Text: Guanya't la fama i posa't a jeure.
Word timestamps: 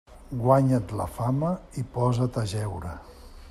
Guanya't 0.43 0.93
la 1.01 1.05
fama 1.17 1.53
i 1.81 1.85
posa't 1.99 2.43
a 2.43 2.47
jeure. 2.57 2.99